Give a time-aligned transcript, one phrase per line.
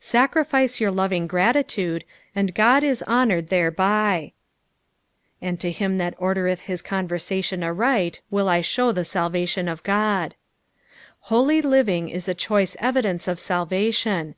[0.00, 4.32] Sacrifice your loving gratitude, and God ia honoured thereby.
[5.42, 10.34] "And to him that errdereth kit eonvertation aright wiii I then the tidcalion of God."
[11.28, 14.34] Holy living is a chrriee evidence of salvation.